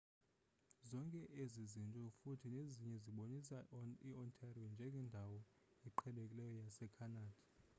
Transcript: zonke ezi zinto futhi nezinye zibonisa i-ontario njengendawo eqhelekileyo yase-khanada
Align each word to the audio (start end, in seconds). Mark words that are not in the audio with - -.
zonke 0.89 1.21
ezi 1.43 1.61
zinto 1.73 2.01
futhi 2.19 2.47
nezinye 2.55 2.95
zibonisa 3.03 3.57
i-ontario 4.09 4.65
njengendawo 4.73 5.37
eqhelekileyo 5.87 6.51
yase-khanada 6.61 7.41